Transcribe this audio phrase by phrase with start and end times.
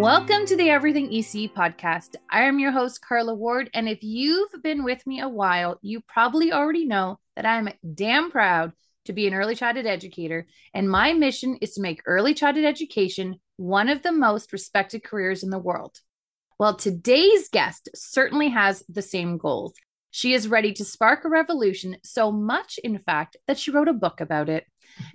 [0.00, 2.16] Welcome to the Everything ECE podcast.
[2.30, 3.68] I am your host, Carla Ward.
[3.74, 8.30] And if you've been with me a while, you probably already know that I'm damn
[8.30, 8.72] proud
[9.04, 10.46] to be an early childhood educator.
[10.72, 15.42] And my mission is to make early childhood education one of the most respected careers
[15.42, 15.98] in the world.
[16.58, 19.74] Well, today's guest certainly has the same goals.
[20.10, 23.92] She is ready to spark a revolution, so much, in fact, that she wrote a
[23.92, 24.64] book about it.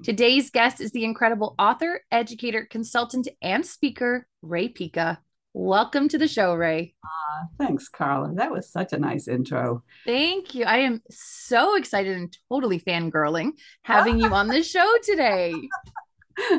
[0.03, 5.19] Today's guest is the incredible author, educator, consultant, and speaker, Rae Pica.
[5.57, 6.93] Welcome to the show, Rae.
[7.01, 8.33] Uh, thanks, Carla.
[8.35, 9.83] That was such a nice intro.
[10.05, 10.65] Thank you.
[10.65, 13.51] I am so excited and totally fangirling
[13.83, 15.53] having you on the show today.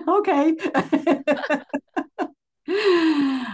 [0.09, 0.57] okay.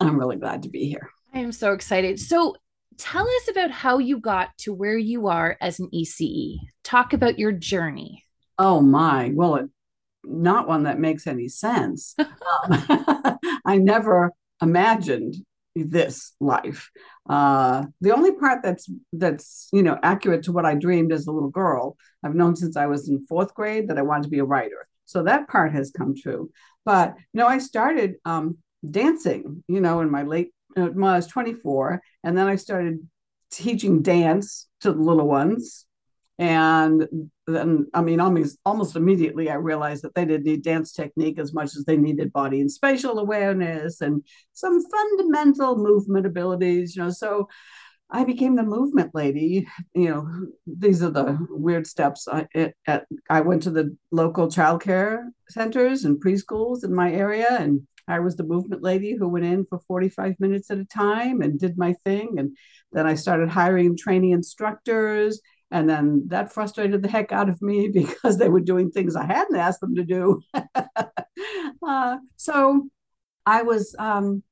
[0.00, 1.08] I'm really glad to be here.
[1.32, 2.18] I am so excited.
[2.18, 2.56] So,
[2.96, 6.56] tell us about how you got to where you are as an ECE.
[6.82, 8.24] Talk about your journey.
[8.58, 9.70] Oh my, well, it,
[10.24, 12.14] not one that makes any sense.
[12.18, 15.36] um, I never imagined
[15.74, 16.90] this life.
[17.28, 21.32] Uh, the only part that's that's you know accurate to what I dreamed as a
[21.32, 24.40] little girl, I've known since I was in fourth grade that I wanted to be
[24.40, 24.88] a writer.
[25.04, 26.50] So that part has come true.
[26.84, 31.16] But you know, I started um, dancing, you know, in my late uh, when I
[31.16, 33.06] was 24, and then I started
[33.50, 35.86] teaching dance to the little ones
[36.38, 41.38] and then, I mean, almost almost immediately, I realized that they didn't need dance technique
[41.38, 46.94] as much as they needed body and spatial awareness and some fundamental movement abilities.
[46.94, 47.48] You know, so
[48.10, 49.66] I became the movement lady.
[49.94, 52.26] You know, these are the weird steps.
[52.28, 52.46] I,
[52.86, 58.20] at, I went to the local childcare centers and preschools in my area, and I
[58.20, 61.76] was the movement lady who went in for 45 minutes at a time and did
[61.76, 62.38] my thing.
[62.38, 62.56] And
[62.92, 67.88] then I started hiring training instructors and then that frustrated the heck out of me
[67.92, 70.40] because they were doing things I hadn't asked them to do.
[71.86, 72.88] uh, so
[73.46, 74.42] I was um,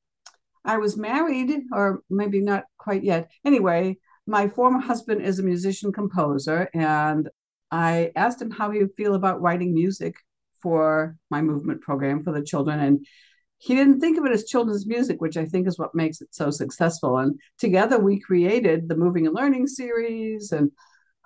[0.65, 3.31] I was married, or maybe not quite yet.
[3.45, 7.29] Anyway, my former husband is a musician composer, and
[7.71, 10.17] I asked him how he would feel about writing music
[10.63, 12.81] for my movement program for the children.
[12.81, 13.07] And
[13.59, 16.35] he didn't think of it as children's music, which I think is what makes it
[16.35, 17.19] so successful.
[17.19, 20.71] And together we created the Moving and Learning series and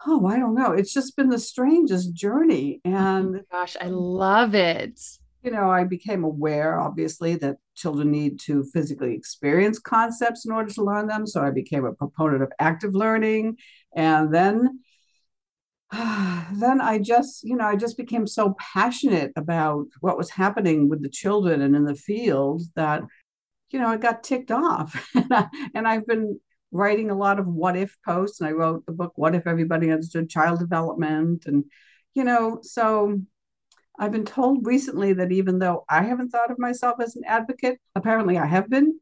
[0.06, 0.72] oh, I don't know.
[0.72, 2.80] It's just been the strangest journey.
[2.84, 5.00] Oh and oh gosh, I love it.
[5.42, 10.70] You know, I became aware, obviously, that children need to physically experience concepts in order
[10.72, 11.26] to learn them.
[11.26, 13.56] So I became a proponent of active learning.
[13.94, 14.80] And then
[15.92, 21.02] then I just, you know, I just became so passionate about what was happening with
[21.02, 23.02] the children and in the field that,
[23.70, 25.10] you know, I got ticked off.
[25.74, 26.38] and I've been
[26.72, 29.90] writing a lot of what if posts and I wrote the book What If Everybody
[29.90, 31.64] Understood Child Development and
[32.14, 33.20] you know so
[33.98, 37.78] I've been told recently that even though I haven't thought of myself as an advocate
[37.94, 38.98] apparently I have been.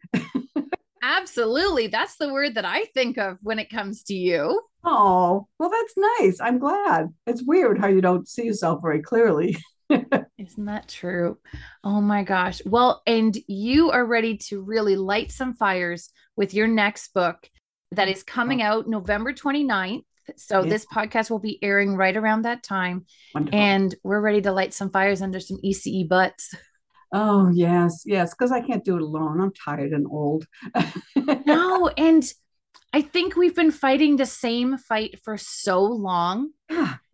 [1.03, 1.87] Absolutely.
[1.87, 4.61] That's the word that I think of when it comes to you.
[4.85, 6.41] Oh well that's nice.
[6.41, 7.09] I'm glad.
[7.27, 9.57] It's weird how you don't see yourself very clearly.
[10.39, 11.39] Isn't that true?
[11.83, 12.61] Oh my gosh.
[12.65, 17.49] Well, and you are ready to really light some fires with your next book
[17.93, 18.67] that is coming oh.
[18.67, 20.05] out November 29th.
[20.37, 23.07] So this podcast will be airing right around that time.
[23.35, 23.59] Wonderful.
[23.59, 26.55] And we're ready to light some fires under some ECE butts.
[27.13, 29.41] Oh, yes, yes, because I can't do it alone.
[29.41, 30.47] I'm tired and old.
[31.47, 32.31] no, and
[32.93, 36.51] I think we've been fighting the same fight for so long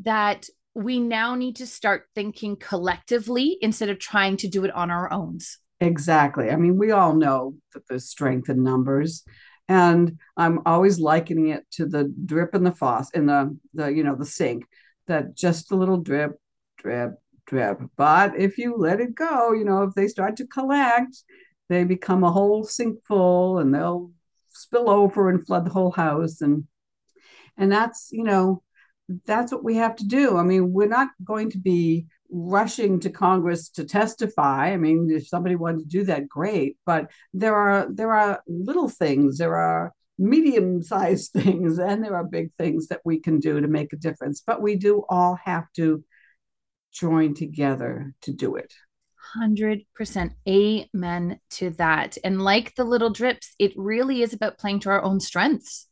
[0.01, 4.91] that we now need to start thinking collectively instead of trying to do it on
[4.91, 5.39] our own.
[5.81, 6.51] Exactly.
[6.51, 9.23] I mean, we all know that there's strength in numbers
[9.69, 14.05] and i'm always likening it to the drip in the faucet in the the you
[14.05, 14.65] know the sink
[15.07, 16.39] that just a little drip
[16.79, 17.15] drip
[17.47, 17.79] drip.
[17.97, 21.17] But if you let it go you know if they start to collect
[21.69, 24.11] they become a whole sink full and they'll
[24.51, 26.41] spill over and flood the whole house.
[26.41, 26.65] And
[27.57, 28.63] and that's you know
[29.27, 30.37] that's what we have to do.
[30.37, 34.73] I mean we're not going to be rushing to Congress to testify.
[34.73, 36.77] I mean, if somebody wanted to do that, great.
[36.85, 42.53] But there are there are little things, there are medium-sized things, and there are big
[42.59, 44.43] things that we can do to make a difference.
[44.47, 46.05] But we do all have to
[46.93, 48.73] join together to do it.
[49.37, 52.19] 100% amen to that.
[52.23, 55.89] And like the little drips, it really is about playing to our own strengths.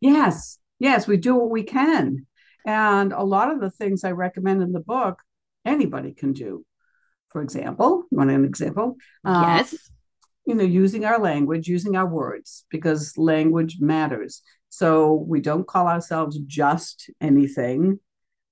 [0.00, 0.58] Yes.
[0.78, 2.26] Yes, we do what we can.
[2.66, 5.18] And a lot of the things I recommend in the book
[5.64, 6.64] anybody can do.
[7.30, 8.96] For example, you want an example?
[9.24, 9.90] Uh, yes.
[10.46, 14.42] you know, using our language, using our words, because language matters.
[14.68, 17.98] So we don't call ourselves just anything.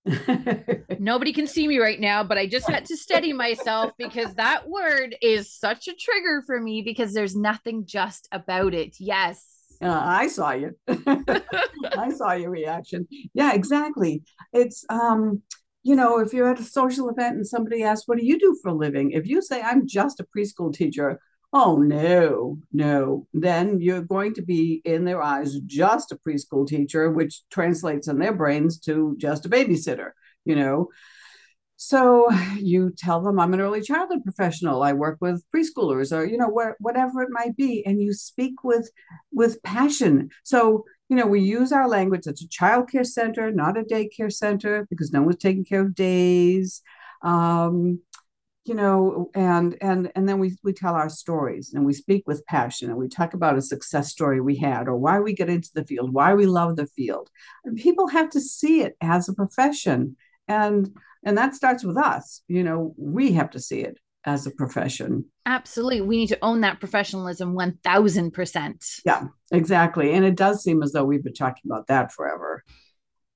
[0.98, 4.68] Nobody can see me right now, but I just had to steady myself because that
[4.68, 8.96] word is such a trigger for me because there's nothing just about it.
[8.98, 9.44] Yes.
[9.80, 10.76] Uh, I saw you.
[10.88, 13.06] I saw your reaction.
[13.34, 14.22] Yeah, exactly.
[14.52, 15.42] It's um,
[15.82, 18.56] you know, if you're at a social event and somebody asks, "What do you do
[18.62, 21.20] for a living?" If you say, "I'm just a preschool teacher,"
[21.52, 27.10] oh no, no, then you're going to be in their eyes just a preschool teacher,
[27.10, 30.12] which translates in their brains to just a babysitter.
[30.44, 30.88] You know,
[31.76, 34.84] so you tell them I'm an early childhood professional.
[34.84, 38.62] I work with preschoolers or you know where, whatever it might be and you speak
[38.62, 38.88] with
[39.32, 40.30] with passion.
[40.44, 42.22] So, you know, we use our language.
[42.24, 45.94] It's a child care center, not a daycare center because no one's taking care of
[45.94, 46.80] days.
[47.20, 48.00] Um,
[48.64, 52.46] you know and and and then we we tell our stories and we speak with
[52.46, 55.68] passion and we talk about a success story we had or why we get into
[55.74, 57.28] the field why we love the field
[57.64, 60.16] and people have to see it as a profession
[60.46, 60.94] and
[61.24, 65.24] and that starts with us you know we have to see it as a profession.
[65.46, 66.00] Absolutely.
[66.00, 70.12] We need to own that professionalism 1000% yeah exactly.
[70.12, 72.62] And it does seem as though we've been talking about that forever.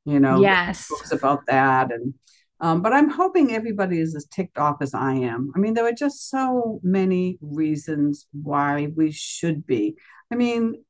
[0.05, 0.88] You know yes.
[0.88, 2.15] books about that and
[2.61, 5.50] um, but i'm hoping everybody is as ticked off as i am.
[5.55, 9.97] I mean there are just so many reasons why we should be.
[10.31, 10.85] I mean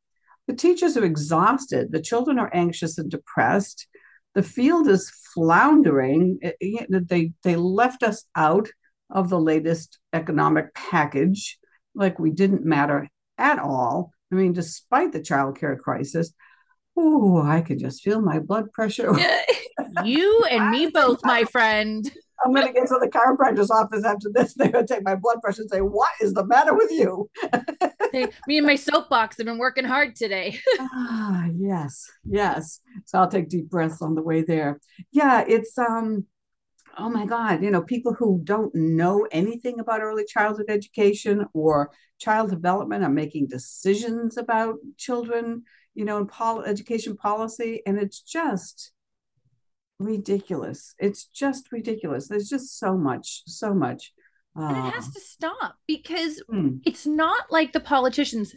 [0.47, 1.93] the teachers are exhausted.
[1.93, 3.89] The children are anxious and depressed.
[4.35, 6.39] The field is floundering.
[6.61, 8.69] They they left us out
[9.11, 11.59] of the latest economic package,
[11.95, 13.09] like we didn't matter
[13.39, 14.13] at all.
[14.33, 16.33] I mean, despite the child care crisis,
[16.97, 19.15] oh, I could just feel my blood pressure.
[20.05, 22.11] you and me both, my friend.
[22.45, 24.55] I'm going to get to the chiropractor's office after this.
[24.57, 27.31] They're going to take my blood pressure and say, What is the matter with you?
[28.13, 30.59] hey, me and my soapbox have been working hard today.
[30.81, 32.81] ah, yes, yes.
[33.05, 34.81] So I'll take deep breaths on the way there.
[35.13, 36.27] Yeah, it's, um,
[36.97, 41.91] oh my God, you know, people who don't know anything about early childhood education or
[42.19, 45.63] child development are making decisions about children,
[45.95, 47.83] you know, in pol- education policy.
[47.87, 48.93] And it's just,
[49.99, 50.95] ridiculous.
[50.99, 52.29] It's just ridiculous.
[52.29, 54.13] There's just so much, so much.
[54.59, 56.77] Uh, and it has to stop because hmm.
[56.85, 58.55] it's not like the politicians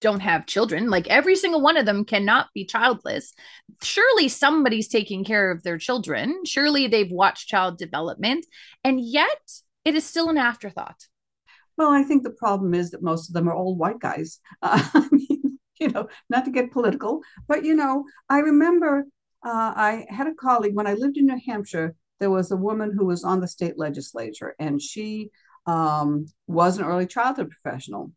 [0.00, 0.90] don't have children.
[0.90, 3.32] Like every single one of them cannot be childless.
[3.82, 6.42] Surely somebody's taking care of their children.
[6.44, 8.46] Surely they've watched child development.
[8.82, 9.28] And yet
[9.84, 11.06] it is still an afterthought.
[11.76, 14.40] Well, I think the problem is that most of them are old white guys.
[14.62, 19.06] Uh, I mean, you know, not to get political, but you know, I remember
[19.44, 21.94] uh, I had a colleague when I lived in New Hampshire.
[22.18, 25.30] There was a woman who was on the state legislature, and she
[25.66, 28.12] um, was an early childhood professional.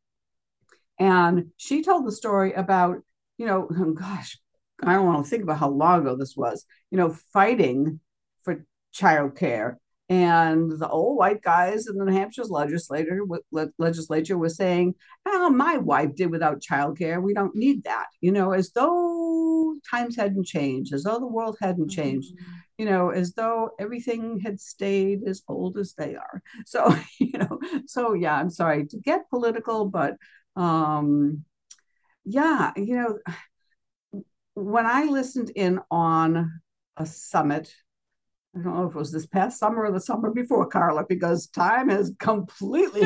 [1.03, 3.01] And she told the story about,
[3.38, 4.38] you know, gosh,
[4.81, 8.00] I don't want to think about how long ago this was, you know, fighting
[8.44, 8.65] for
[8.95, 9.75] childcare
[10.09, 13.21] and the old white guys in the New Hampshire's legislature
[13.77, 14.95] legislature was saying,
[15.25, 17.21] "Oh, my wife did without childcare.
[17.21, 21.57] We don't need that." You know, as though times hadn't changed, as though the world
[21.61, 22.35] hadn't changed.
[22.35, 22.51] Mm-hmm.
[22.77, 26.41] You know, as though everything had stayed as old as they are.
[26.65, 30.17] So, you know, so yeah, I'm sorry to get political, but
[30.55, 31.45] um,
[32.25, 34.23] yeah, you know,
[34.53, 36.61] when I listened in on
[36.97, 37.73] a summit
[38.55, 41.47] I don't know if it was this past summer or the summer before, Carla, because
[41.47, 43.01] time has completely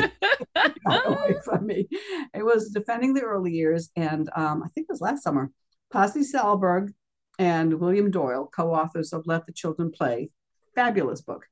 [0.86, 1.88] away from me.
[2.34, 5.50] It was defending the early years, and um, I think it was last summer.
[5.90, 6.92] Pasi Sahlberg
[7.38, 10.30] and William Doyle, co-authors of Let the Children Play,
[10.74, 11.46] fabulous book.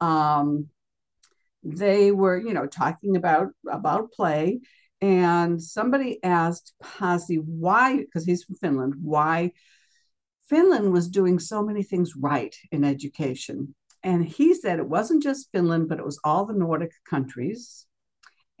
[0.00, 0.68] Um,
[1.62, 4.60] they were, you know, talking about about play,
[5.02, 9.52] and somebody asked Pasi why, because he's from Finland, why
[10.48, 13.74] Finland was doing so many things right in education.
[14.04, 17.86] And he said it wasn't just Finland, but it was all the Nordic countries.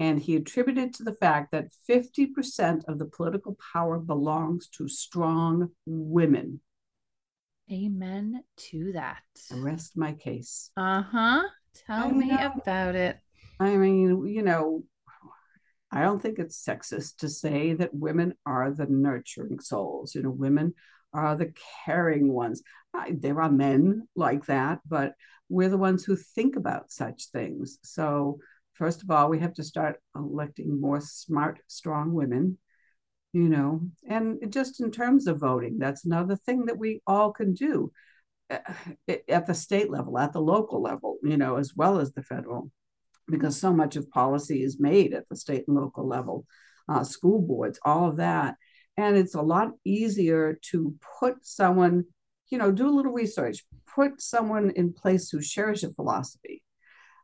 [0.00, 5.70] And he attributed to the fact that 50% of the political power belongs to strong
[5.86, 6.60] women.
[7.70, 9.22] Amen to that.
[9.52, 10.70] Rest my case.
[10.76, 11.42] Uh huh.
[11.86, 13.18] Tell I me know, about it.
[13.60, 14.82] I mean, you know,
[15.92, 20.14] I don't think it's sexist to say that women are the nurturing souls.
[20.14, 20.74] You know, women
[21.12, 21.52] are the
[21.84, 22.62] caring ones.
[23.10, 25.12] There are men like that, but
[25.48, 27.78] we're the ones who think about such things.
[27.82, 28.38] So,
[28.72, 32.56] first of all, we have to start electing more smart, strong women,
[33.34, 37.52] you know, and just in terms of voting, that's another thing that we all can
[37.52, 37.92] do
[38.50, 38.58] uh,
[39.28, 42.70] at the state level, at the local level, you know, as well as the federal,
[43.32, 46.46] because so much of policy is made at the state and local level,
[46.88, 48.54] uh, school boards, all of that
[48.96, 52.04] and it's a lot easier to put someone
[52.50, 56.62] you know do a little research put someone in place who shares your philosophy.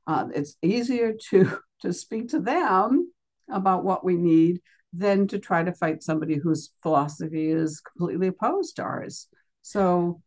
[0.07, 3.13] Uh, it's easier to to speak to them
[3.51, 4.61] about what we need
[4.93, 9.29] than to try to fight somebody whose philosophy is completely opposed to ours.
[9.63, 10.23] So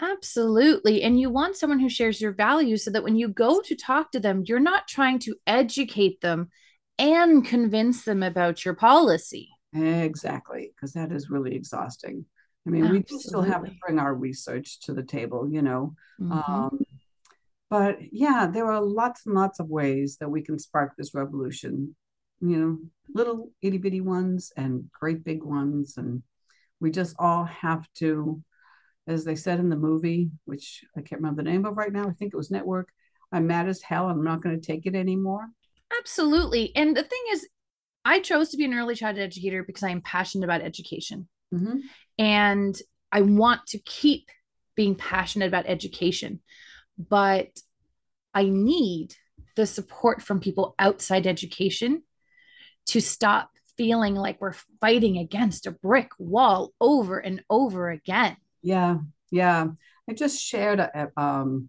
[0.00, 1.02] Absolutely.
[1.02, 4.12] And you want someone who shares your values so that when you go to talk
[4.12, 6.50] to them, you're not trying to educate them
[6.98, 9.50] and convince them about your policy.
[9.74, 12.24] Exactly, because that is really exhausting.
[12.66, 13.16] I mean, Absolutely.
[13.16, 15.94] we still have to bring our research to the table, you know.
[16.20, 16.52] Mm-hmm.
[16.52, 16.80] Um,
[17.68, 21.94] but yeah, there are lots and lots of ways that we can spark this revolution,
[22.40, 22.78] you know,
[23.12, 25.96] little itty bitty ones and great big ones.
[25.96, 26.22] And
[26.80, 28.42] we just all have to,
[29.06, 32.08] as they said in the movie, which I can't remember the name of right now,
[32.08, 32.88] I think it was Network.
[33.32, 34.08] I'm mad as hell.
[34.08, 35.48] I'm not going to take it anymore.
[35.98, 36.74] Absolutely.
[36.74, 37.48] And the thing is,
[38.04, 41.28] I chose to be an early childhood educator because I am passionate about education.
[41.52, 41.78] Mm-hmm.
[42.18, 42.76] And
[43.10, 44.28] I want to keep
[44.74, 46.40] being passionate about education.
[46.98, 47.48] But
[48.32, 49.14] I need
[49.56, 52.02] the support from people outside education
[52.86, 58.36] to stop feeling like we're fighting against a brick wall over and over again.
[58.62, 58.98] Yeah.
[59.30, 59.68] Yeah.
[60.08, 61.68] I just shared a, um,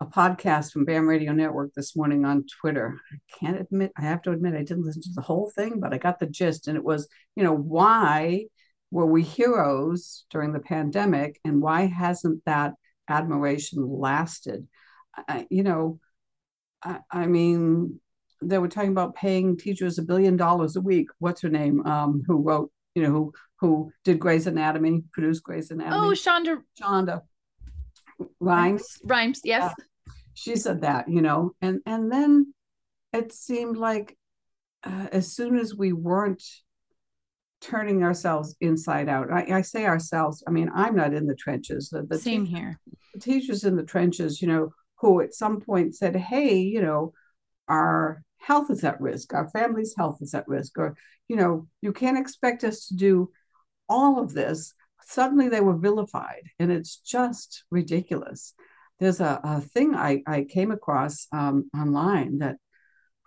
[0.00, 3.00] a podcast from BAM Radio Network this morning on Twitter.
[3.12, 5.92] I can't admit, I have to admit, I didn't listen to the whole thing, but
[5.92, 6.68] I got the gist.
[6.68, 8.46] And it was, you know, why
[8.90, 12.74] were we heroes during the pandemic and why hasn't that
[13.08, 14.68] admiration lasted?
[15.16, 15.98] I, you know,
[16.82, 18.00] I, I, mean,
[18.40, 21.08] they were talking about paying teachers a billion dollars a week.
[21.18, 21.84] What's her name?
[21.84, 25.96] Um, who wrote, you know, who who did Grey's Anatomy, produced Grey's Anatomy?
[25.96, 26.58] Oh, Shonda.
[26.80, 27.22] Shonda
[28.40, 28.98] Rhimes.
[29.04, 29.72] Rhimes, yes.
[30.34, 32.52] she said that, you know, and and then
[33.12, 34.16] it seemed like
[34.82, 36.42] uh, as soon as we weren't
[37.60, 40.44] turning ourselves inside out, I, I, say ourselves.
[40.46, 41.88] I mean, I'm not in the trenches.
[41.88, 42.78] The, the Same here.
[43.14, 47.12] The teachers in the trenches, you know, who at some point said, "Hey, you know,
[47.68, 49.34] our health is at risk.
[49.34, 50.96] Our family's health is at risk," or
[51.28, 53.30] you know, you can't expect us to do
[53.88, 54.74] all of this
[55.08, 58.54] suddenly they were vilified and it's just ridiculous
[58.98, 62.56] there's a, a thing I, I came across um, online that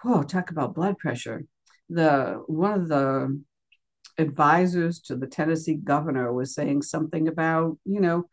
[0.06, 1.46] oh talk about blood pressure
[1.90, 3.42] the one of the
[4.18, 8.26] advisors to the tennessee governor was saying something about you know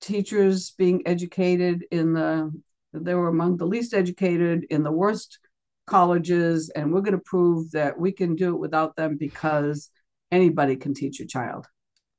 [0.00, 2.52] teachers being educated in the
[2.92, 5.40] they were among the least educated in the worst
[5.88, 9.90] colleges and we're going to prove that we can do it without them because
[10.30, 11.66] anybody can teach a child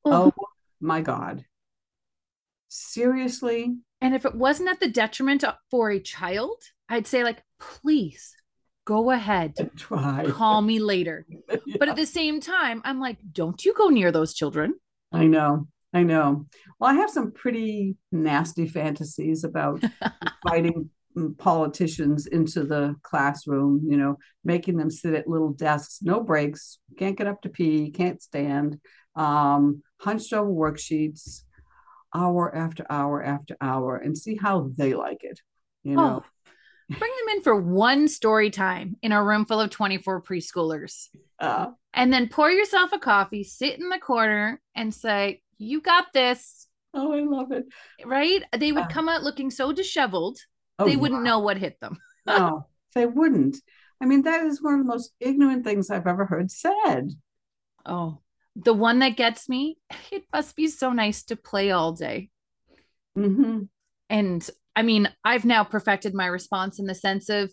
[0.05, 0.29] mm-hmm.
[0.29, 0.33] oh
[0.79, 1.45] my God.
[2.69, 3.75] Seriously?
[4.01, 8.35] And if it wasn't at the detriment for a child, I'd say, like, please
[8.85, 9.55] go ahead.
[9.75, 10.25] Try.
[10.29, 11.25] Call me later.
[11.65, 11.75] yeah.
[11.79, 14.75] But at the same time, I'm like, don't you go near those children.
[15.11, 15.67] I know.
[15.91, 16.45] I know.
[16.79, 19.83] Well, I have some pretty nasty fantasies about
[20.47, 20.91] fighting
[21.37, 27.17] politicians into the classroom, you know, making them sit at little desks, no breaks, can't
[27.17, 28.79] get up to pee, can't stand,
[29.15, 31.43] um, hunched over worksheets
[32.13, 35.39] hour after hour after hour and see how they like it.
[35.83, 39.69] You know, oh, bring them in for one story time in a room full of
[39.69, 41.07] 24 preschoolers.
[41.39, 46.07] Uh, and then pour yourself a coffee, sit in the corner, and say, You got
[46.13, 46.67] this.
[46.93, 47.65] Oh, I love it.
[48.05, 48.43] Right?
[48.57, 50.39] They would uh, come out looking so disheveled,
[50.79, 51.25] oh, they wouldn't wow.
[51.25, 51.97] know what hit them.
[52.25, 53.57] no, they wouldn't.
[54.01, 57.11] I mean, that is one of the most ignorant things I've ever heard said.
[57.85, 58.19] Oh,
[58.55, 59.77] the one that gets me,
[60.11, 62.29] it must be so nice to play all day.
[63.17, 63.63] Mm-hmm.
[64.09, 67.51] And I mean, I've now perfected my response in the sense of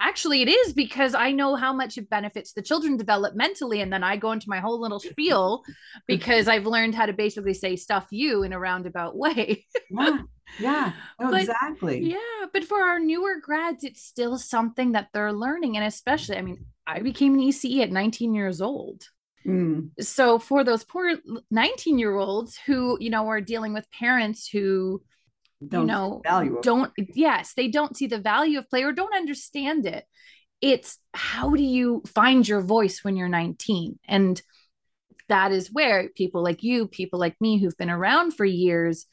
[0.00, 3.82] actually it is because I know how much it benefits the children developmentally.
[3.82, 5.62] And then I go into my whole little spiel
[6.06, 9.66] because I've learned how to basically say stuff you in a roundabout way.
[9.90, 10.18] yeah.
[10.58, 10.92] Yeah.
[11.20, 12.00] No, but, exactly.
[12.10, 12.46] Yeah.
[12.52, 15.76] But for our newer grads, it's still something that they're learning.
[15.76, 19.08] And especially, I mean, I became an ECE at 19 years old.
[19.46, 19.90] Mm.
[20.00, 21.16] So for those poor
[21.50, 25.02] 19 year olds who, you know, are dealing with parents who,
[25.66, 26.22] don't you know,
[26.62, 30.04] don't, yes, they don't see the value of play or don't understand it.
[30.60, 33.98] It's how do you find your voice when you're 19?
[34.06, 34.40] And
[35.28, 39.06] that is where people like you, people like me who've been around for years,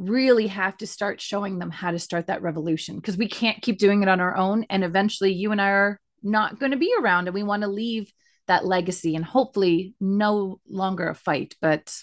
[0.00, 3.78] really have to start showing them how to start that revolution because we can't keep
[3.78, 4.64] doing it on our own.
[4.70, 7.68] And eventually, you and I are not going to be around and we want to
[7.68, 8.12] leave
[8.46, 11.94] that legacy and hopefully no longer a fight but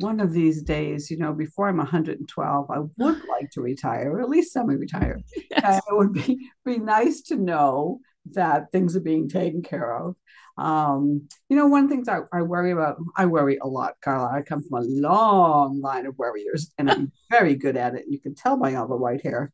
[0.00, 2.90] one of these days you know before i'm 112 i would
[3.28, 5.20] like to retire or at least semi-retire
[5.50, 5.80] yes.
[5.88, 8.00] it would be be nice to know
[8.32, 10.16] that things are being taken care of.
[10.56, 14.30] Um, you know, one thing I, I worry about, I worry a lot, Carla.
[14.32, 18.04] I come from a long line of worriers and I'm very good at it.
[18.08, 19.52] You can tell by all the white hair,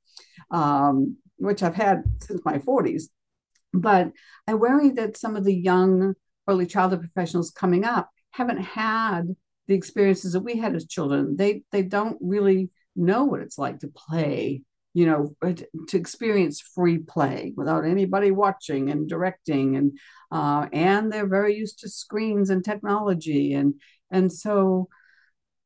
[0.51, 3.05] um, which I've had since my 40s.
[3.73, 4.13] But
[4.47, 6.15] I worry that some of the young
[6.47, 9.35] early childhood professionals coming up haven't had
[9.69, 11.37] the experiences that we had as children.
[11.37, 15.35] They they don't really know what it's like to play you know
[15.89, 19.99] to experience free play without anybody watching and directing and
[20.33, 23.75] uh, and they're very used to screens and technology and
[24.11, 24.89] and so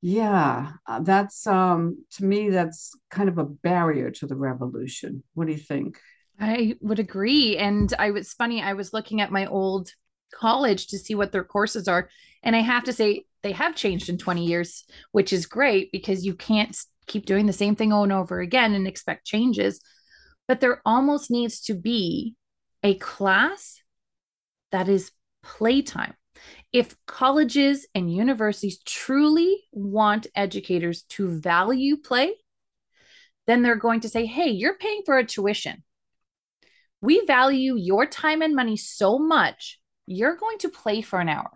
[0.03, 5.23] yeah uh, that's um to me that's kind of a barrier to the revolution.
[5.35, 5.99] What do you think?
[6.39, 7.57] I would agree.
[7.57, 9.91] And i was funny i was looking at my old
[10.35, 12.11] college to see what their courses are.
[12.43, 16.27] And i have to say they have changed in 20 years which is great because
[16.27, 16.77] you can't
[17.07, 19.81] keep doing the same thing over and over again and expect changes.
[20.47, 22.35] But there almost needs to be
[22.83, 23.81] a class
[24.73, 25.11] that is
[25.43, 26.15] playtime.
[26.73, 32.35] If colleges and universities truly want educators to value play,
[33.47, 35.85] then they're going to say, hey, you're paying for a tuition.
[37.01, 41.51] We value your time and money so much, you're going to play for an hour.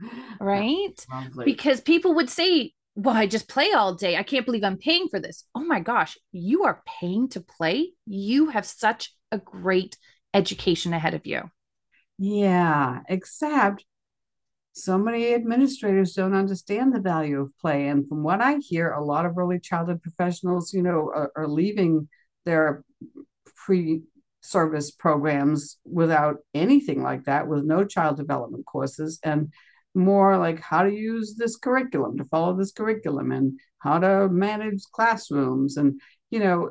[0.40, 1.06] right?
[1.44, 4.16] Because people would say, well, I just play all day.
[4.16, 5.44] I can't believe I'm paying for this.
[5.54, 7.92] Oh my gosh, you are paying to play?
[8.06, 9.98] You have such a great
[10.32, 11.42] education ahead of you.
[12.18, 13.84] Yeah, except
[14.72, 17.88] so many administrators don't understand the value of play.
[17.88, 21.48] And from what I hear, a lot of early childhood professionals, you know, are, are
[21.48, 22.08] leaving
[22.46, 22.82] their
[23.56, 24.02] pre
[24.40, 29.18] service programs without anything like that, with no child development courses.
[29.22, 29.52] And
[29.96, 34.82] more like how to use this curriculum to follow this curriculum and how to manage
[34.92, 36.00] classrooms and
[36.30, 36.70] you know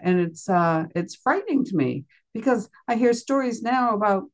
[0.00, 4.24] and it's uh it's frightening to me because i hear stories now about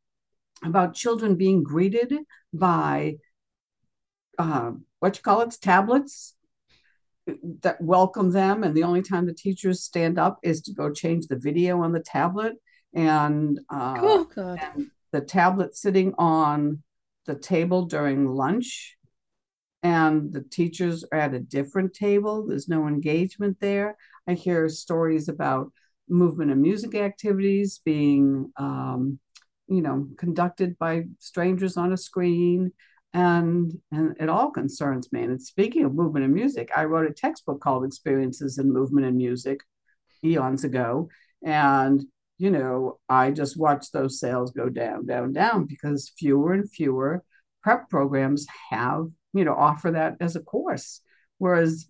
[0.62, 2.15] about children being greeted
[2.53, 3.17] by
[4.39, 6.35] uh, what you call it tablets
[7.62, 11.27] that welcome them and the only time the teachers stand up is to go change
[11.27, 12.55] the video on the tablet
[12.95, 16.83] and, uh, oh, and the tablet sitting on
[17.30, 18.97] the table during lunch
[19.84, 22.45] and the teachers are at a different table.
[22.45, 23.97] There's no engagement there.
[24.26, 25.73] I hear stories about
[26.08, 29.21] movement and music activities being, um,
[29.69, 32.73] you know, conducted by strangers on a screen.
[33.12, 35.23] And, and it all concerns me.
[35.23, 39.16] And speaking of movement and music, I wrote a textbook called Experiences in Movement and
[39.16, 39.60] Music
[40.25, 41.08] eons ago.
[41.45, 42.04] And
[42.41, 47.23] you know, I just watch those sales go down, down, down because fewer and fewer
[47.63, 51.03] prep programs have, you know, offer that as a course.
[51.37, 51.87] Whereas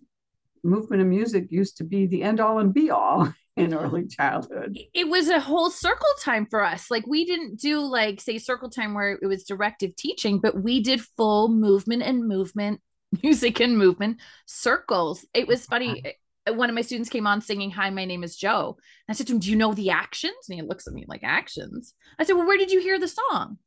[0.61, 4.77] movement and music used to be the end all and be all in early childhood.
[4.93, 6.91] It was a whole circle time for us.
[6.91, 10.83] Like we didn't do like say circle time where it was directive teaching, but we
[10.83, 12.81] did full movement and movement,
[13.23, 15.25] music and movement circles.
[15.33, 16.11] It was funny eh,
[16.47, 18.77] one of my students came on singing hi my name is joe
[19.07, 21.05] and i said to him do you know the actions and he looks at me
[21.07, 23.57] like actions i said well where did you hear the song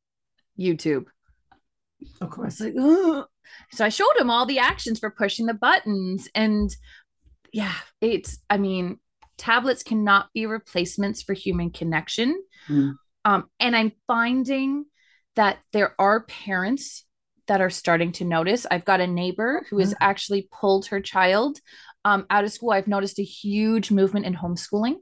[0.58, 1.06] youtube
[2.20, 3.26] of course like, Ugh.
[3.70, 6.74] so i showed him all the actions for pushing the buttons and
[7.52, 8.98] yeah it's i mean
[9.38, 12.94] tablets cannot be replacements for human connection mm.
[13.24, 14.84] um, and i'm finding
[15.36, 17.04] that there are parents
[17.46, 18.66] that are starting to notice.
[18.70, 19.98] I've got a neighbor who has mm.
[20.00, 21.60] actually pulled her child
[22.04, 24.96] um, out of school, I've noticed a huge movement in homeschooling.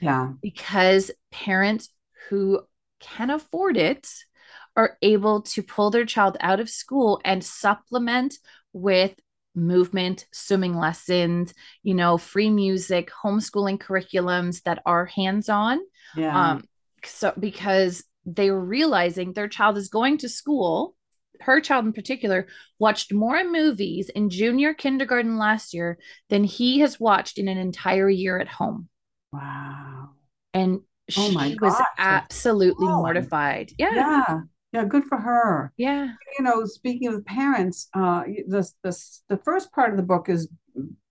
[0.00, 0.32] Yeah.
[0.42, 1.88] Because parents
[2.28, 2.60] who
[3.00, 4.08] can afford it
[4.76, 8.34] are able to pull their child out of school and supplement
[8.72, 9.14] with
[9.54, 15.78] movement, swimming lessons, you know, free music, homeschooling curriculums that are hands on.
[16.14, 16.50] Yeah.
[16.50, 16.64] Um,
[17.04, 20.95] so because they're realizing their child is going to school
[21.40, 22.46] her child in particular
[22.78, 28.08] watched more movies in junior kindergarten last year than he has watched in an entire
[28.08, 28.88] year at home.
[29.32, 30.10] Wow.
[30.54, 30.80] And
[31.16, 32.98] oh my she was absolutely oh.
[32.98, 33.72] mortified.
[33.78, 33.94] Yeah.
[33.94, 34.40] Yeah.
[34.72, 35.72] Yeah, good for her.
[35.76, 36.12] Yeah.
[36.38, 40.48] You know, speaking of parents, uh the, the the first part of the book is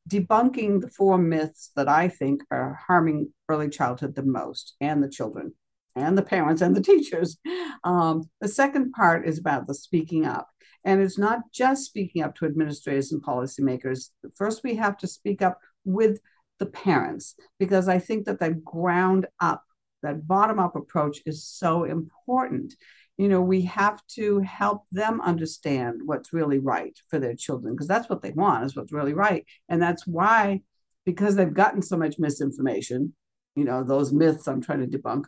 [0.08, 5.10] debunking the four myths that I think are harming early childhood the most and the
[5.10, 5.54] children
[5.96, 7.38] and the parents and the teachers.
[7.84, 10.50] Um, the second part is about the speaking up.
[10.84, 14.10] And it's not just speaking up to administrators and policymakers.
[14.36, 16.20] First, we have to speak up with
[16.60, 19.64] the parents because I think that that ground up,
[20.04, 22.76] that bottom up approach is so important.
[23.18, 27.88] You know, we have to help them understand what's really right for their children because
[27.88, 29.46] that's what they want, is what's really right.
[29.70, 30.62] And that's why,
[31.06, 33.16] because they've gotten so much misinformation,
[33.56, 35.26] you know, those myths I'm trying to debunk,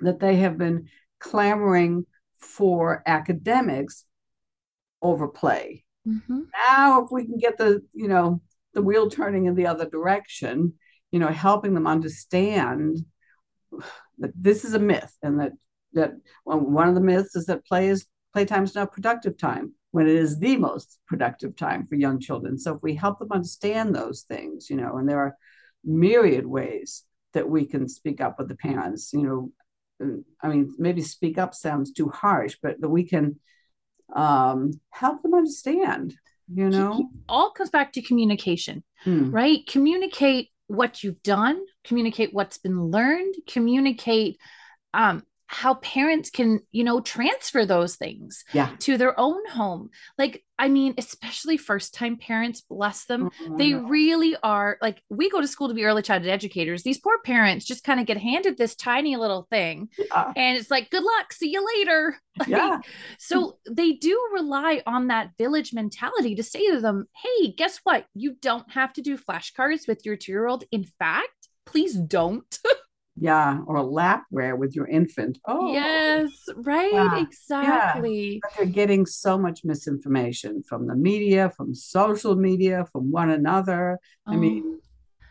[0.00, 2.06] that they have been clamoring
[2.38, 4.04] for academics
[5.02, 5.84] over play.
[6.06, 6.40] Mm-hmm.
[6.68, 8.40] Now, if we can get the, you know,
[8.74, 10.74] the wheel turning in the other direction,
[11.10, 13.04] you know, helping them understand
[14.18, 15.52] that this is a myth and that
[15.92, 16.12] that
[16.44, 20.14] one of the myths is that play is playtime is not productive time when it
[20.14, 22.56] is the most productive time for young children.
[22.58, 25.36] So if we help them understand those things, you know, and there are
[25.84, 29.52] myriad ways that we can speak up with the parents, you know,
[30.42, 33.38] I mean, maybe speak up sounds too harsh, but that we can
[34.14, 36.14] um, help them understand,
[36.52, 37.10] you know.
[37.28, 39.30] All comes back to communication, hmm.
[39.30, 39.66] right?
[39.66, 44.38] Communicate what you've done, communicate what's been learned, communicate
[44.94, 48.70] um, how parents can you know transfer those things yeah.
[48.78, 49.90] to their own home.
[50.16, 53.86] Like i mean especially first time parents bless them oh, they mm-hmm.
[53.86, 56.84] really are like we go to school to be early childhood educators.
[56.84, 60.32] These poor parents just kind of get handed this tiny little thing yeah.
[60.36, 62.16] and it's like good luck see you later.
[62.46, 62.78] Yeah.
[63.18, 68.06] so they do rely on that village mentality to say to them hey guess what?
[68.14, 72.58] You don't have to do flashcards with your two year old in fact please don't
[73.20, 77.20] yeah or lapware with your infant oh yes right yeah.
[77.20, 78.50] exactly yeah.
[78.56, 84.32] They're getting so much misinformation from the media from social media from one another oh.
[84.32, 84.80] i mean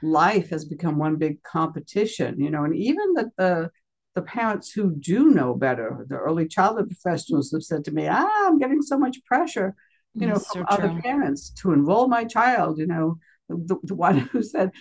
[0.03, 3.71] life has become one big competition you know and even that the
[4.13, 8.47] the parents who do know better the early childhood professionals have said to me ah
[8.47, 9.75] i'm getting so much pressure
[10.13, 13.17] you know from so other parents to enroll my child you know
[13.49, 14.71] the, the one who said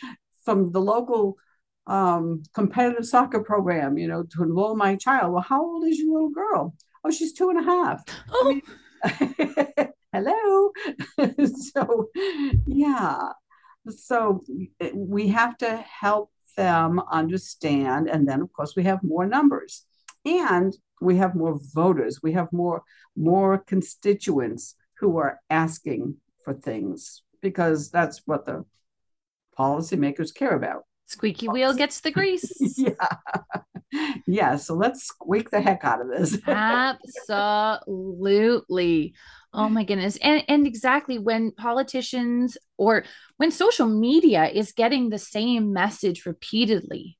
[0.44, 1.36] from the local
[1.88, 5.33] um, competitive soccer program, you know, to enroll my child.
[5.33, 6.74] Well, how old is your little girl?
[7.05, 8.05] Oh, she's two and a half.
[8.31, 8.61] Oh.
[9.03, 10.72] I mean, hello.
[11.72, 12.11] so,
[12.66, 13.33] yeah.
[13.88, 14.44] So
[14.94, 18.09] we have to help them understand.
[18.09, 19.87] And then, of course, we have more numbers
[20.27, 22.20] and we have more voters.
[22.22, 22.83] We have more,
[23.16, 28.64] more constituents who are asking for things because that's what the
[29.59, 30.85] policymakers care about.
[31.08, 32.52] Squeaky wheel gets the grease.
[32.76, 32.90] yeah.
[34.26, 34.56] Yeah.
[34.56, 36.38] So let's squeak the heck out of this.
[36.46, 39.14] Absolutely.
[39.54, 40.18] Oh my goodness.
[40.18, 43.04] And and exactly when politicians or
[43.38, 47.16] when social media is getting the same message repeatedly,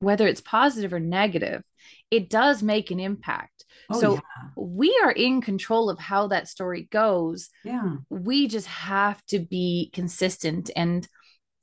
[0.00, 1.62] whether it's positive or negative,
[2.10, 3.66] it does make an impact.
[3.90, 4.20] Oh, so yeah.
[4.56, 7.50] we are in control of how that story goes.
[7.64, 7.96] Yeah.
[8.08, 11.06] We just have to be consistent and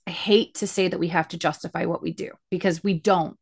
[0.07, 3.37] I hate to say that we have to justify what we do because we don't.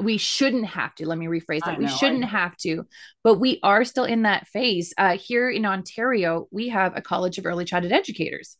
[0.00, 1.06] We shouldn't have to.
[1.06, 1.78] Let me rephrase that.
[1.78, 2.86] Know, we shouldn't have to,
[3.22, 4.94] but we are still in that phase.
[4.96, 8.56] Uh, here in Ontario, we have a College of Early Childhood Educators.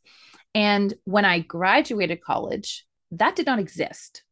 [0.54, 4.22] And when I graduated college, that did not exist.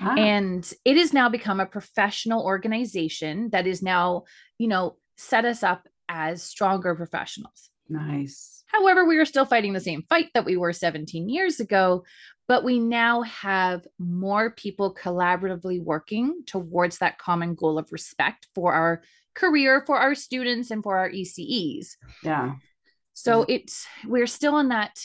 [0.00, 0.14] Ah.
[0.14, 4.24] And it has now become a professional organization that is now,
[4.58, 7.70] you know, set us up as stronger professionals.
[7.88, 8.55] Nice.
[8.66, 12.04] However, we are still fighting the same fight that we were 17 years ago,
[12.48, 18.72] but we now have more people collaboratively working towards that common goal of respect for
[18.72, 19.02] our
[19.34, 21.96] career, for our students, and for our ECEs.
[22.22, 22.54] Yeah.
[23.12, 23.56] So yeah.
[23.56, 24.98] it's we're still in that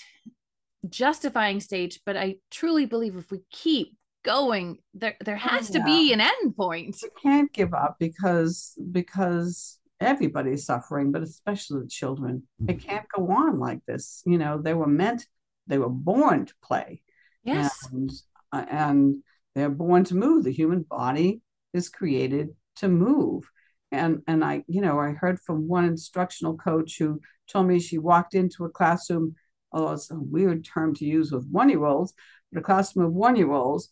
[0.89, 5.79] justifying stage, but I truly believe if we keep going, there there has oh, yeah.
[5.79, 7.01] to be an end point.
[7.01, 12.43] You can't give up because because everybody's suffering, but especially the children.
[12.67, 14.23] It can't go on like this.
[14.25, 15.25] You know, they were meant,
[15.67, 17.03] they were born to play.
[17.43, 17.71] Yes.
[17.91, 18.11] And,
[18.51, 19.23] uh, and
[19.55, 20.43] they're born to move.
[20.43, 21.41] The human body
[21.73, 23.49] is created to move.
[23.91, 27.97] And and I, you know, I heard from one instructional coach who told me she
[27.97, 29.35] walked into a classroom.
[29.73, 32.13] Oh, it's a weird term to use with one-year-olds,
[32.51, 33.89] but a classroom of one-year-olds,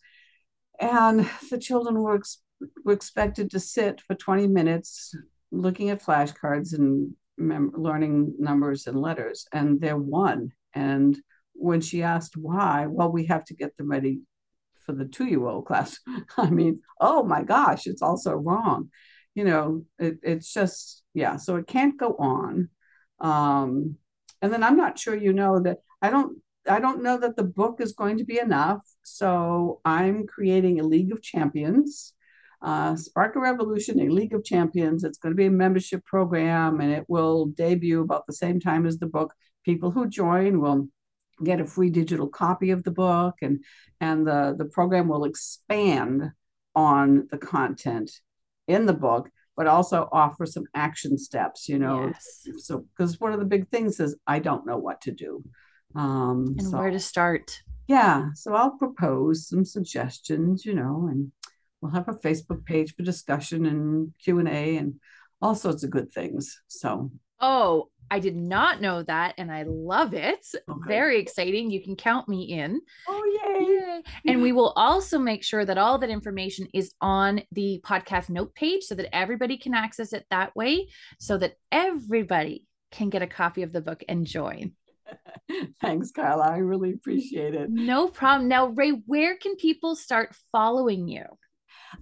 [0.78, 2.42] and the children were, ex-
[2.84, 5.14] were expected to sit for 20 minutes
[5.50, 10.52] looking at flashcards and mem- learning numbers and letters, and they're one.
[10.74, 11.18] And
[11.54, 14.20] when she asked why, well, we have to get them ready
[14.84, 15.98] for the two year old class.
[16.36, 18.90] I mean, oh my gosh, it's also wrong.
[19.34, 22.68] You know, it, it's just, yeah, so it can't go on.
[23.20, 23.96] Um,
[24.42, 27.44] and then I'm not sure you know that I don't I don't know that the
[27.44, 28.80] book is going to be enough.
[29.02, 32.14] So I'm creating a League of Champions,
[32.62, 35.04] uh, Spark a Revolution, a League of Champions.
[35.04, 38.86] It's going to be a membership program and it will debut about the same time
[38.86, 39.34] as the book.
[39.64, 40.88] People who join will
[41.42, 43.64] get a free digital copy of the book and
[44.00, 46.30] and the the program will expand
[46.74, 48.10] on the content
[48.68, 52.46] in the book but also offer some action steps you know yes.
[52.58, 55.42] so because one of the big things is i don't know what to do
[55.94, 61.32] um and so, where to start yeah so i'll propose some suggestions you know and
[61.80, 65.00] we'll have a Facebook page for discussion and Q and A and
[65.42, 66.60] all sorts of good things.
[66.68, 70.46] So, oh, I did not know that, and I love it.
[70.68, 70.88] Oh, okay.
[70.88, 71.70] Very exciting.
[71.70, 72.80] You can count me in.
[73.08, 73.66] Oh, yay.
[73.66, 74.02] yay.
[74.32, 78.54] And we will also make sure that all that information is on the podcast note
[78.54, 80.88] page so that everybody can access it that way,
[81.18, 84.72] so that everybody can get a copy of the book and join.
[85.80, 86.44] Thanks, Carla.
[86.44, 87.70] I really appreciate it.
[87.70, 88.48] No problem.
[88.48, 91.24] Now, Rae, where can people start following you?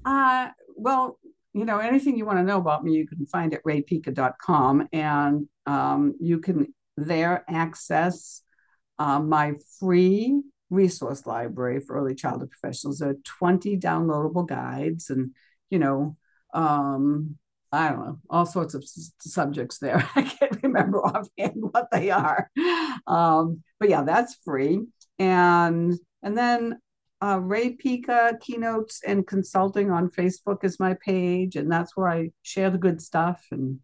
[0.04, 1.18] Uh, well,
[1.52, 5.48] you know, anything you want to know about me, you can find at raepica.com and
[5.66, 8.42] um, you can there access
[8.98, 12.98] uh, my free resource library for early childhood professionals.
[12.98, 15.32] There are 20 downloadable guides and,
[15.70, 16.16] you know,
[16.54, 17.36] um,
[17.72, 20.08] I don't know, all sorts of s- subjects there.
[20.16, 22.50] I can't remember offhand what they are.
[23.06, 24.80] Um, but yeah, that's free.
[25.18, 26.80] And and then
[27.22, 32.30] uh, Rae Pica keynotes and consulting on Facebook is my page, and that's where I
[32.42, 33.80] share the good stuff and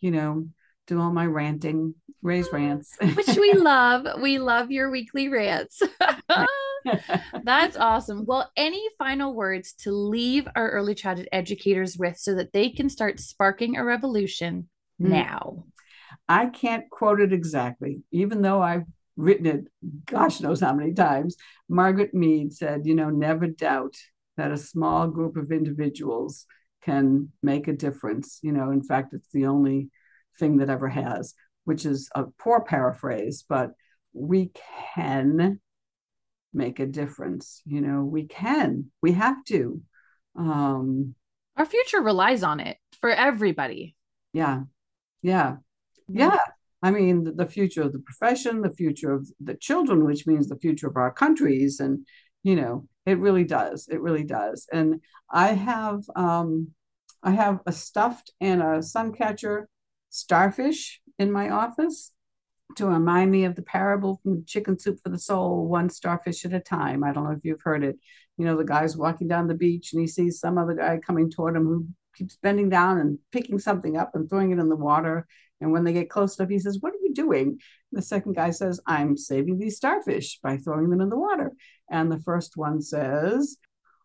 [0.00, 0.46] you know
[0.86, 4.06] do all my ranting, Rae's rants, which we love.
[4.20, 5.80] We love your weekly rants.
[7.44, 8.24] That's awesome.
[8.24, 12.88] Well, any final words to leave our early childhood educators with so that they can
[12.88, 14.68] start sparking a revolution
[15.00, 15.08] mm.
[15.08, 15.64] now?
[16.28, 18.86] I can't quote it exactly, even though I've
[19.18, 19.64] written it
[20.06, 21.36] gosh knows how many times.
[21.68, 23.96] Margaret Mead said, you know, never doubt
[24.36, 26.46] that a small group of individuals
[26.82, 28.38] can make a difference.
[28.42, 29.90] You know, in fact, it's the only
[30.38, 33.72] thing that ever has, which is a poor paraphrase, but
[34.12, 34.52] we
[34.94, 35.60] can
[36.54, 37.60] make a difference.
[37.66, 39.82] You know, we can, we have to.
[40.36, 41.16] Um,
[41.56, 43.96] Our future relies on it for everybody.
[44.32, 44.62] Yeah.
[45.22, 45.56] Yeah.
[46.08, 46.38] Yeah.
[46.82, 50.58] I mean, the future of the profession, the future of the children, which means the
[50.58, 51.80] future of our countries.
[51.80, 52.06] And,
[52.42, 53.88] you know, it really does.
[53.90, 54.66] It really does.
[54.72, 56.68] And I have, um,
[57.22, 59.68] I have a stuffed and a sun catcher
[60.10, 62.12] starfish in my office
[62.76, 66.52] to remind me of the parable from Chicken Soup for the Soul, one starfish at
[66.52, 67.02] a time.
[67.02, 67.98] I don't know if you've heard it.
[68.36, 71.30] You know, the guy's walking down the beach and he sees some other guy coming
[71.30, 74.76] toward him who keeps bending down and picking something up and throwing it in the
[74.76, 75.26] water.
[75.60, 77.48] And when they get close enough, he says, What are you doing?
[77.48, 77.58] And
[77.92, 81.52] the second guy says, I'm saving these starfish by throwing them in the water.
[81.90, 83.56] And the first one says,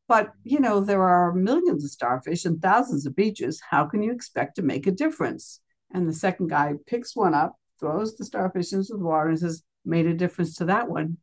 [0.07, 3.61] But, you know, there are millions of starfish and thousands of beaches.
[3.69, 5.61] How can you expect to make a difference?
[5.93, 9.63] And the second guy picks one up, throws the starfish into the water, and says,
[9.85, 11.17] Made a difference to that one.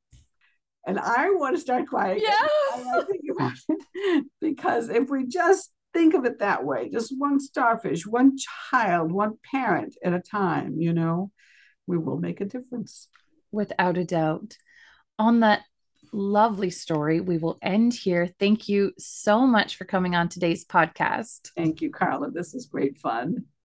[0.86, 2.20] And I want to start crying.
[2.20, 3.66] Yes.
[4.40, 8.37] because if we just think of it that way just one starfish, one
[8.70, 11.31] child, one parent at a time, you know,
[11.87, 13.09] we will make a difference.
[13.53, 14.57] Without a doubt.
[15.18, 15.62] On that
[16.12, 18.29] lovely story, we will end here.
[18.38, 21.50] Thank you so much for coming on today's podcast.
[21.57, 22.31] Thank you, Carla.
[22.31, 23.44] This is great fun.